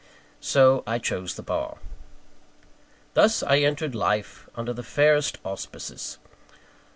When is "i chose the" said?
0.87-1.43